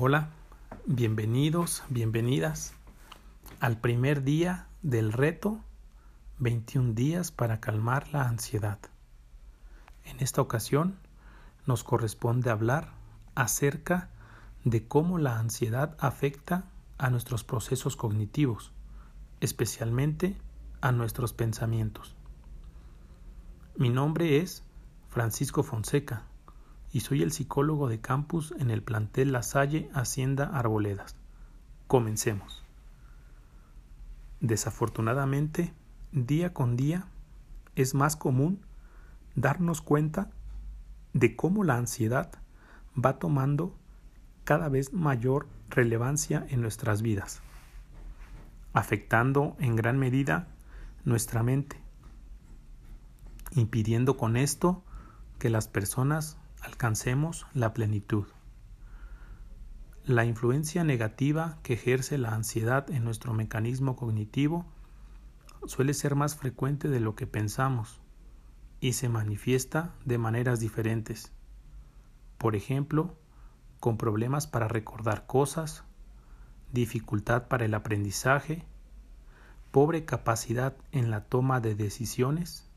[0.00, 0.30] Hola,
[0.86, 2.72] bienvenidos, bienvenidas
[3.58, 5.58] al primer día del reto
[6.38, 8.78] 21 días para calmar la ansiedad.
[10.04, 11.00] En esta ocasión
[11.66, 12.92] nos corresponde hablar
[13.34, 14.08] acerca
[14.62, 18.70] de cómo la ansiedad afecta a nuestros procesos cognitivos,
[19.40, 20.36] especialmente
[20.80, 22.14] a nuestros pensamientos.
[23.74, 24.62] Mi nombre es
[25.08, 26.27] Francisco Fonseca
[26.92, 31.16] y soy el psicólogo de campus en el plantel La Salle Hacienda Arboledas.
[31.86, 32.64] Comencemos.
[34.40, 35.72] Desafortunadamente,
[36.12, 37.06] día con día
[37.74, 38.60] es más común
[39.34, 40.30] darnos cuenta
[41.12, 42.30] de cómo la ansiedad
[42.96, 43.74] va tomando
[44.44, 47.42] cada vez mayor relevancia en nuestras vidas,
[48.72, 50.48] afectando en gran medida
[51.04, 51.80] nuestra mente,
[53.52, 54.82] impidiendo con esto
[55.38, 56.38] que las personas
[56.68, 58.26] alcancemos la plenitud.
[60.04, 64.66] La influencia negativa que ejerce la ansiedad en nuestro mecanismo cognitivo
[65.66, 68.00] suele ser más frecuente de lo que pensamos
[68.80, 71.32] y se manifiesta de maneras diferentes.
[72.36, 73.16] Por ejemplo,
[73.80, 75.84] con problemas para recordar cosas,
[76.72, 78.64] dificultad para el aprendizaje,
[79.70, 82.68] pobre capacidad en la toma de decisiones,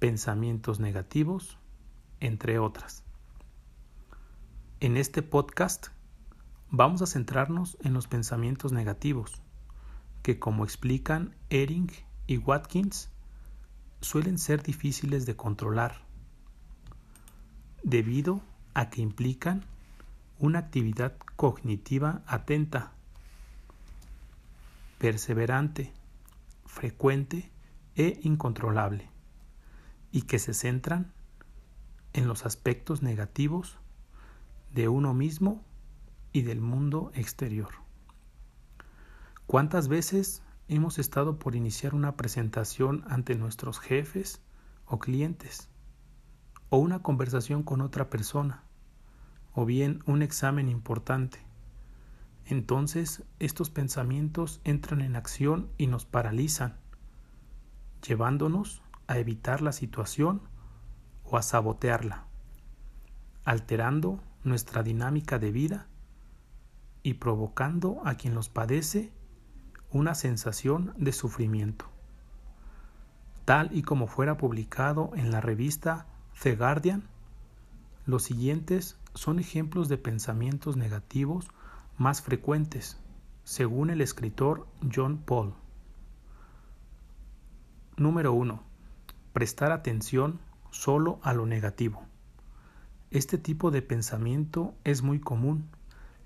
[0.00, 1.58] pensamientos negativos,
[2.20, 3.03] entre otras.
[4.84, 5.86] En este podcast
[6.70, 9.40] vamos a centrarnos en los pensamientos negativos,
[10.22, 11.90] que como explican Ehring
[12.26, 13.08] y Watkins,
[14.02, 16.04] suelen ser difíciles de controlar,
[17.82, 18.42] debido
[18.74, 19.64] a que implican
[20.38, 22.92] una actividad cognitiva atenta,
[24.98, 25.94] perseverante,
[26.66, 27.50] frecuente
[27.96, 29.08] e incontrolable,
[30.12, 31.14] y que se centran
[32.12, 33.78] en los aspectos negativos
[34.74, 35.64] de uno mismo
[36.32, 37.70] y del mundo exterior.
[39.46, 44.42] ¿Cuántas veces hemos estado por iniciar una presentación ante nuestros jefes
[44.84, 45.68] o clientes?
[46.70, 48.64] ¿O una conversación con otra persona?
[49.52, 51.38] ¿O bien un examen importante?
[52.44, 56.78] Entonces estos pensamientos entran en acción y nos paralizan,
[58.06, 60.42] llevándonos a evitar la situación
[61.22, 62.26] o a sabotearla,
[63.44, 65.88] alterando nuestra dinámica de vida
[67.02, 69.12] y provocando a quien los padece
[69.90, 71.86] una sensación de sufrimiento.
[73.44, 76.06] Tal y como fuera publicado en la revista
[76.42, 77.04] The Guardian,
[78.06, 81.48] los siguientes son ejemplos de pensamientos negativos
[81.96, 82.98] más frecuentes,
[83.44, 85.54] según el escritor John Paul.
[87.96, 88.62] Número 1.
[89.32, 90.40] Prestar atención
[90.70, 92.02] solo a lo negativo.
[93.14, 95.70] Este tipo de pensamiento es muy común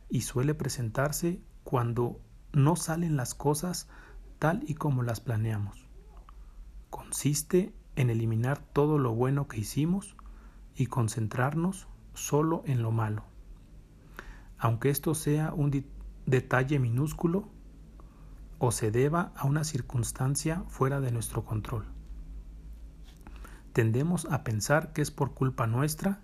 [0.08, 2.18] y suele presentarse cuando
[2.54, 3.88] no salen las cosas
[4.38, 5.86] tal y como las planeamos.
[6.88, 10.16] Consiste en eliminar todo lo bueno que hicimos
[10.76, 13.22] y concentrarnos solo en lo malo.
[14.56, 15.84] Aunque esto sea un
[16.24, 17.50] detalle minúsculo
[18.58, 21.84] o se deba a una circunstancia fuera de nuestro control.
[23.74, 26.22] Tendemos a pensar que es por culpa nuestra,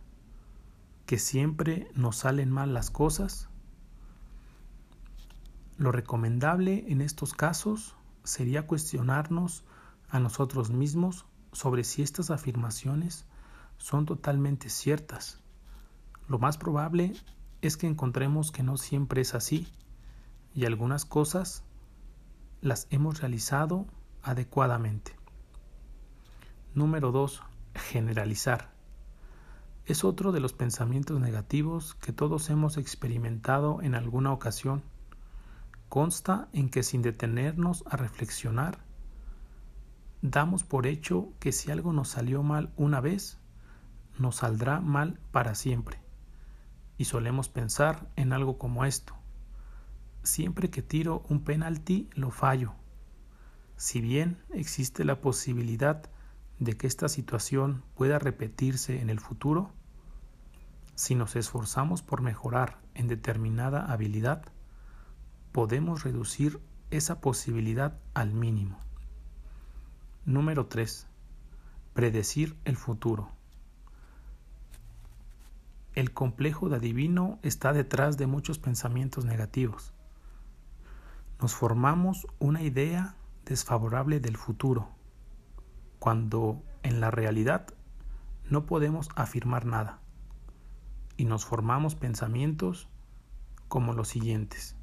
[1.14, 3.48] que siempre nos salen mal las cosas
[5.76, 7.94] lo recomendable en estos casos
[8.24, 9.62] sería cuestionarnos
[10.08, 13.26] a nosotros mismos sobre si estas afirmaciones
[13.78, 15.38] son totalmente ciertas.
[16.26, 17.12] Lo más probable
[17.62, 19.68] es que encontremos que no siempre es así
[20.52, 21.62] y algunas cosas
[22.60, 23.86] las hemos realizado
[24.24, 25.14] adecuadamente.
[26.74, 27.40] Número 2.
[27.76, 28.73] Generalizar.
[29.86, 34.82] Es otro de los pensamientos negativos que todos hemos experimentado en alguna ocasión
[35.94, 38.78] consta en que sin detenernos a reflexionar,
[40.22, 43.38] damos por hecho que si algo nos salió mal una vez,
[44.18, 46.00] nos saldrá mal para siempre.
[46.98, 49.14] Y solemos pensar en algo como esto.
[50.24, 52.72] Siempre que tiro un penalti lo fallo.
[53.76, 56.10] Si bien existe la posibilidad
[56.58, 59.70] de que esta situación pueda repetirse en el futuro,
[60.94, 64.44] si nos esforzamos por mejorar en determinada habilidad,
[65.52, 66.60] podemos reducir
[66.90, 68.78] esa posibilidad al mínimo.
[70.24, 71.06] Número 3.
[71.92, 73.30] Predecir el futuro.
[75.94, 79.92] El complejo de adivino está detrás de muchos pensamientos negativos.
[81.40, 84.88] Nos formamos una idea desfavorable del futuro,
[85.98, 87.66] cuando en la realidad
[88.48, 90.00] no podemos afirmar nada,
[91.16, 92.88] y nos formamos pensamientos
[93.68, 94.76] como los siguientes.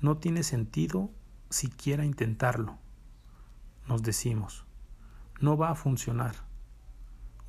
[0.00, 1.10] No tiene sentido
[1.50, 2.78] siquiera intentarlo.
[3.88, 4.64] Nos decimos,
[5.40, 6.34] no va a funcionar.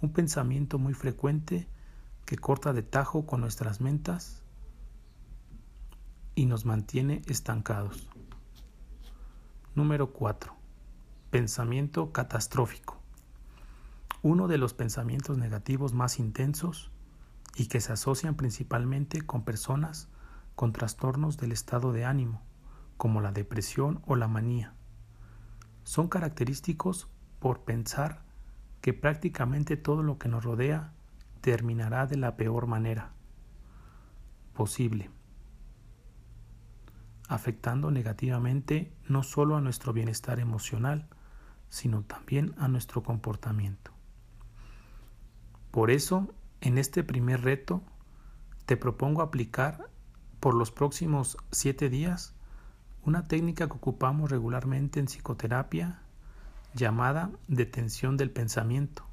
[0.02, 1.68] Un pensamiento muy frecuente
[2.26, 4.42] que corta de tajo con nuestras mentas
[6.36, 8.08] y nos mantiene estancados.
[9.76, 10.54] Número 4.
[11.30, 13.00] Pensamiento catastrófico.
[14.22, 16.92] Uno de los pensamientos negativos más intensos
[17.56, 20.08] y que se asocian principalmente con personas
[20.56, 22.42] con trastornos del estado de ánimo,
[22.98, 24.76] como la depresión o la manía.
[25.84, 27.08] Son característicos
[27.40, 28.24] por pensar
[28.82, 30.94] que prácticamente todo lo que nos rodea
[31.42, 33.14] terminará de la peor manera
[34.54, 35.10] posible,
[37.28, 41.08] afectando negativamente no solo a nuestro bienestar emocional,
[41.70, 43.92] sino también a nuestro comportamiento.
[45.72, 47.82] Por eso, en este primer reto,
[48.66, 49.90] te propongo aplicar
[50.40, 52.34] por los próximos siete días
[53.04, 56.00] una técnica que ocupamos regularmente en psicoterapia
[56.76, 59.04] llamada detención del pensamiento.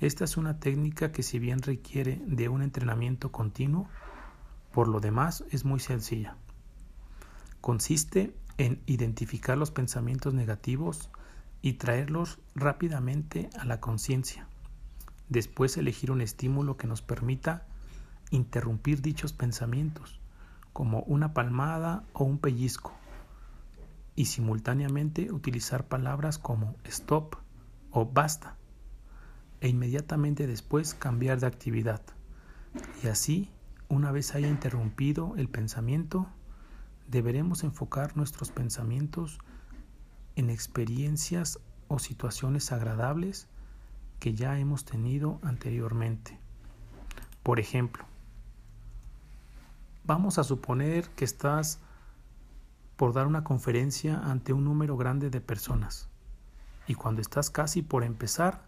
[0.00, 3.88] Esta es una técnica que si bien requiere de un entrenamiento continuo,
[4.72, 6.36] por lo demás es muy sencilla.
[7.60, 11.10] Consiste en identificar los pensamientos negativos
[11.62, 14.46] y traerlos rápidamente a la conciencia.
[15.28, 17.66] Después elegir un estímulo que nos permita
[18.30, 20.20] interrumpir dichos pensamientos,
[20.72, 22.92] como una palmada o un pellizco,
[24.14, 27.36] y simultáneamente utilizar palabras como stop
[27.90, 28.56] o basta,
[29.60, 32.02] e inmediatamente después cambiar de actividad.
[33.02, 33.50] Y así,
[33.88, 36.26] una vez haya interrumpido el pensamiento,
[37.08, 39.38] deberemos enfocar nuestros pensamientos
[40.34, 41.58] en experiencias
[41.88, 43.48] o situaciones agradables
[44.26, 46.36] que ya hemos tenido anteriormente.
[47.44, 48.04] Por ejemplo,
[50.02, 51.78] vamos a suponer que estás
[52.96, 56.08] por dar una conferencia ante un número grande de personas
[56.88, 58.66] y cuando estás casi por empezar,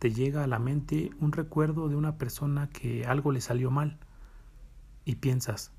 [0.00, 4.00] te llega a la mente un recuerdo de una persona que algo le salió mal
[5.04, 5.70] y piensas,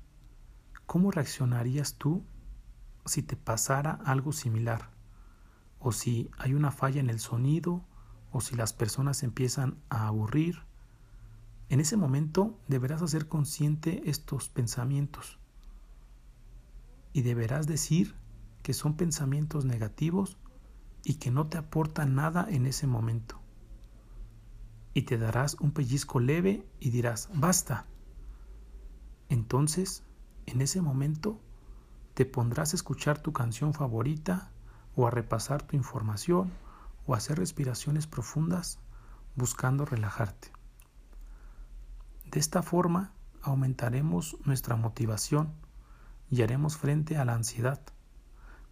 [0.86, 2.24] ¿cómo reaccionarías tú
[3.04, 4.88] si te pasara algo similar?
[5.80, 7.84] O si hay una falla en el sonido
[8.30, 10.62] o si las personas empiezan a aburrir,
[11.68, 15.38] en ese momento deberás hacer consciente estos pensamientos
[17.12, 18.14] y deberás decir
[18.62, 20.38] que son pensamientos negativos
[21.04, 23.40] y que no te aportan nada en ese momento.
[24.94, 27.86] Y te darás un pellizco leve y dirás, basta.
[29.28, 30.02] Entonces,
[30.46, 31.40] en ese momento,
[32.14, 34.50] te pondrás a escuchar tu canción favorita
[34.96, 36.50] o a repasar tu información
[37.08, 38.78] o hacer respiraciones profundas
[39.34, 40.52] buscando relajarte.
[42.26, 45.54] De esta forma aumentaremos nuestra motivación
[46.30, 47.80] y haremos frente a la ansiedad,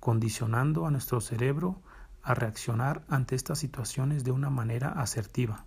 [0.01, 1.81] condicionando a nuestro cerebro
[2.23, 5.65] a reaccionar ante estas situaciones de una manera asertiva.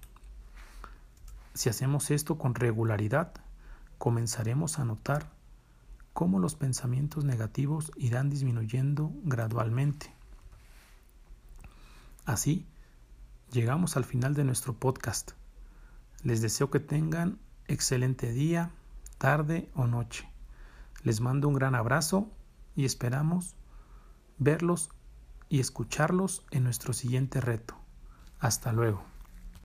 [1.56, 3.34] Si hacemos esto con regularidad,
[3.98, 5.32] comenzaremos a notar
[6.14, 10.19] cómo los pensamientos negativos irán disminuyendo gradualmente
[12.30, 12.68] Así,
[13.52, 15.32] llegamos al final de nuestro podcast.
[16.22, 18.70] Les deseo que tengan excelente día,
[19.18, 20.30] tarde o noche.
[21.02, 22.30] Les mando un gran abrazo
[22.76, 23.56] y esperamos
[24.38, 24.92] verlos
[25.50, 27.74] y escucharlos en nuestro siguiente reto.
[28.40, 29.04] Hasta luego.